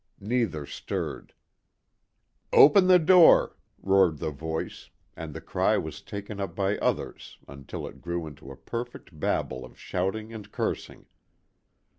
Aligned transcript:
Neither 0.19 0.65
stirred. 0.65 1.31
"Open 2.51 2.87
the 2.87 2.97
door!" 2.97 3.55
roared 3.79 4.17
the 4.17 4.31
voice, 4.31 4.89
and 5.15 5.31
the 5.31 5.41
cry 5.41 5.77
was 5.77 6.01
taken 6.01 6.39
up 6.39 6.55
by 6.55 6.79
others 6.79 7.37
until 7.47 7.85
it 7.85 8.01
grew 8.01 8.25
into 8.25 8.49
a 8.49 8.55
perfect 8.57 9.19
babel 9.19 9.63
of 9.63 9.77
shouting 9.77 10.33
and 10.33 10.51
cursing. 10.51 11.05